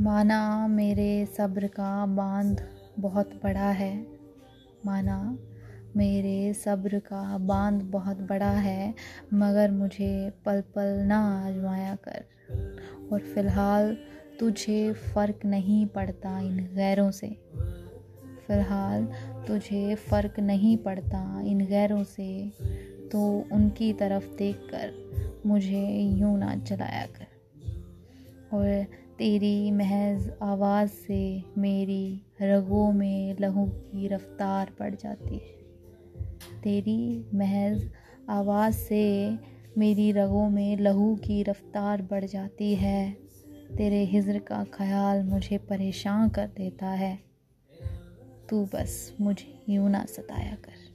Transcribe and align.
माना 0.00 0.66
मेरे 0.66 1.26
सब्र 1.26 1.66
का 1.66 2.06
बाँध 2.06 2.68
बहुत 2.98 3.40
बड़ा 3.44 3.70
है। 3.70 4.06
माना 4.86 5.38
मेरे 5.96 6.54
सब्र 6.54 6.98
का 6.98 7.38
बाँध 7.38 7.82
बहुत 7.82 8.16
बड़ा 8.16 8.50
है, 8.50 8.94
मगर 9.34 9.70
मुझे 9.70 10.32
पल 10.44 10.60
पल 10.60 10.86
ना 10.86 11.46
आजमाया 11.46 11.94
कर। 11.94 12.24
और 13.12 13.20
फ़िलहाल 13.20 13.96
तुझे 14.40 14.92
फ़र्क 14.92 15.40
नहीं 15.44 15.86
पड़ता 15.86 16.40
इन 16.40 16.56
गैरों 16.56 17.10
से। 17.10 17.28
फ़िलहाल 18.46 19.04
तुझे 19.46 19.94
फ़र्क 19.94 20.40
नहीं 20.40 20.76
पड़ता 20.76 21.40
इन 21.40 21.66
गैरों 21.66 22.04
से 22.04 22.52
तो 23.12 23.48
उनकी 23.52 23.92
तरफ़ 23.92 24.36
देखकर 24.36 24.92
मुझे 25.46 25.86
यूँ 26.02 26.38
ना 26.38 26.56
चलाया 26.56 27.06
कर। 27.06 27.26
और 28.52 28.86
तेरी 29.18 29.70
महज 29.70 30.32
आवाज़ 30.42 30.88
से 30.88 31.42
मेरी 31.58 32.22
रगों 32.42 32.92
में 32.92 33.36
लहू 33.40 33.66
की 33.66 34.08
रफ्तार 34.08 34.72
बढ़ 34.80 34.94
जाती 34.94 35.34
है। 35.34 35.58
तेरी 36.62 37.26
महज 37.34 37.90
आवाज़ 38.28 38.74
से 38.74 39.34
मेरी 39.78 40.12
रगों 40.12 40.50
में 40.50 40.76
लहू 40.76 41.16
की 41.16 41.42
रफ्तार 41.42 42.02
बढ़ 42.02 42.24
जाती 42.24 42.74
है। 42.74 43.12
तेरे 43.76 44.04
हिजर 44.04 44.38
का 44.38 44.64
ख्याल 44.64 45.22
मुझे 45.22 45.58
परेशान 45.58 46.28
कर 46.28 46.46
देता 46.46 46.86
है। 46.86 47.18
तू 48.48 48.64
बस 48.64 49.16
मुझे 49.20 49.64
यूँ 49.68 49.90
ना 49.90 50.04
सताया 50.04 50.54
कर। 50.54 50.87